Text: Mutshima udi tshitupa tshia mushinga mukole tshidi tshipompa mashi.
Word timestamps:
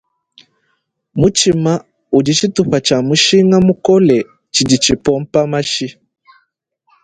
Mutshima 1.19 1.73
udi 2.17 2.31
tshitupa 2.37 2.77
tshia 2.85 2.97
mushinga 3.07 3.57
mukole 3.67 4.17
tshidi 4.53 4.75
tshipompa 4.83 5.39
mashi. 5.51 5.87